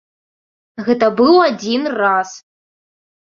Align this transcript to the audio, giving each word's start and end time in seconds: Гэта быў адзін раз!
Гэта 0.87 1.09
быў 1.19 1.35
адзін 1.49 1.81
раз! 2.01 2.29